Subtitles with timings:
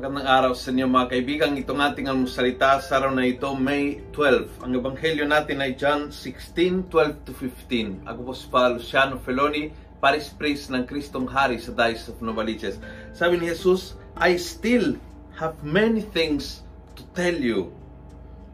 [0.00, 1.60] araw sa inyo mga kaibigan.
[1.60, 4.64] Itong ating almusalita sa araw na ito, May 12.
[4.64, 8.08] Ang ebanghelyo natin ay John 16, 12 to 15.
[8.08, 9.68] Ako po si Pa Luciano Feloni,
[10.00, 12.80] Paris Priest ng Kristong Hari sa Diocese of Novaliches.
[13.12, 14.96] Sabi ni Jesus, I still
[15.36, 16.64] have many things
[16.96, 17.68] to tell you,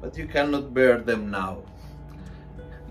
[0.03, 1.63] but you cannot bear them now.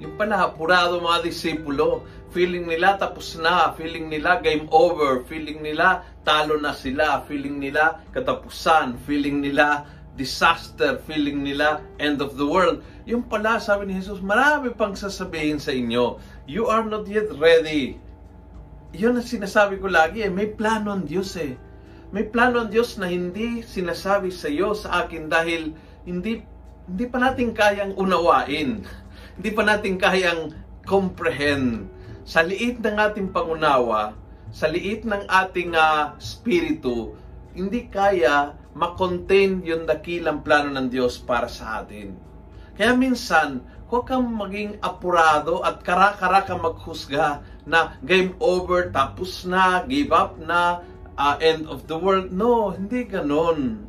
[0.03, 2.03] Yung pala, apurado mga disipulo.
[2.35, 3.71] Feeling nila tapos na.
[3.79, 5.23] Feeling nila game over.
[5.23, 7.23] Feeling nila talo na sila.
[7.23, 8.99] Feeling nila katapusan.
[9.07, 9.87] Feeling nila
[10.19, 10.99] disaster.
[11.07, 12.83] Feeling nila end of the world.
[13.07, 16.19] Yung pala, sabi ni Jesus, marami pang sasabihin sa inyo.
[16.43, 17.95] You are not yet ready.
[18.91, 20.31] Yun ang sinasabi ko lagi eh.
[20.31, 21.55] May plano ang Diyos eh.
[22.11, 25.71] May plano ang Diyos na hindi sinasabi sa iyo, sa akin dahil
[26.03, 26.43] hindi
[26.85, 28.85] hindi pa natin kayang unawain
[29.35, 30.41] hindi pa natin kayang
[30.87, 31.91] comprehend.
[32.25, 34.15] Sa liit ng ating pangunawa,
[34.49, 37.13] sa liit ng ating uh, spirito,
[37.53, 42.15] hindi kaya makontain yung dakilang plano ng Diyos para sa atin.
[42.75, 49.83] Kaya minsan, huwag kang maging apurado at kara-kara kang maghusga na game over, tapos na,
[49.87, 50.83] give up na,
[51.15, 52.31] uh, end of the world.
[52.31, 53.87] No, hindi ganon.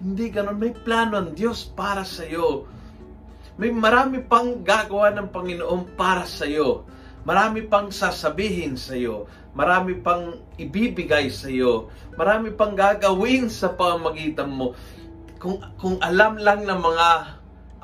[0.00, 0.60] Hindi ganon.
[0.60, 2.68] May plano ang Diyos para sa iyo
[3.60, 6.88] may marami pang gagawa ng Panginoon para sa iyo.
[7.28, 9.28] Marami pang sasabihin sa iyo.
[9.52, 11.92] Marami pang ibibigay sa iyo.
[12.16, 14.72] Marami pang gagawin sa pamagitan mo.
[15.36, 17.08] Kung, kung alam lang ng mga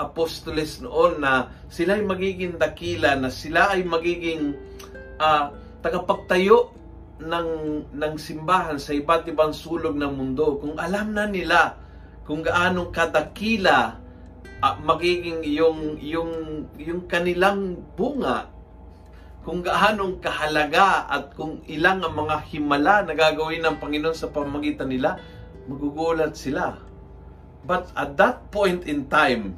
[0.01, 4.57] apostoles noon na sila ay magiging dakila, na sila ay magiging
[5.21, 5.53] uh,
[5.85, 6.73] tagapagtayo
[7.21, 7.49] ng,
[7.93, 11.77] ng simbahan sa iba't ibang sulog ng mundo, kung alam na nila
[12.25, 14.06] kung gaano kadakila
[14.63, 16.33] uh, magiging yung yung
[16.81, 18.49] yung kanilang bunga
[19.47, 24.91] kung gaanong kahalaga at kung ilang ang mga himala na gagawin ng Panginoon sa pamagitan
[24.91, 25.23] nila,
[25.71, 26.75] magugulat sila.
[27.63, 29.55] But at that point in time,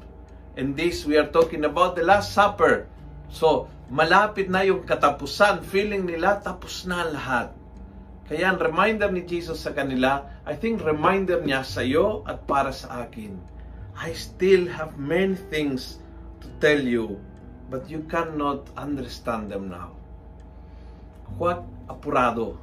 [0.61, 2.85] and this we are talking about the Last Supper,
[3.33, 7.57] so malapit na yung katapusan, feeling nila tapos na lahat.
[8.29, 12.77] Kaya ang reminder ni Jesus sa kanila, I think reminder niya sa iyo at para
[12.77, 13.58] sa akin
[13.99, 15.99] I still have many things
[16.39, 17.19] to tell you,
[17.67, 19.99] but you cannot understand them now.
[21.35, 22.63] Huwag apurado.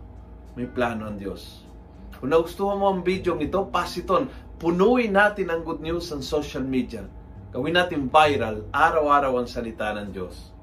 [0.56, 1.68] May plano ang Diyos.
[2.16, 4.32] Kung nagustuhan mo ang video ito, pass it on.
[4.56, 7.04] Punuin natin ang good news sa social media.
[7.52, 10.56] Gawin natin viral, araw-araw ang salita ng Diyos.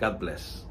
[0.00, 0.69] God bless.